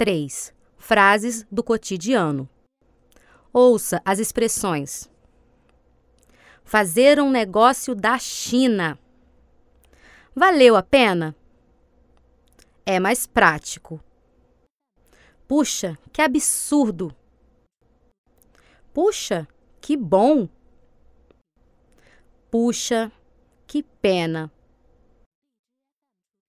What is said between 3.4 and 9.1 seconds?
Ouça as expressões. Fazer um negócio da China.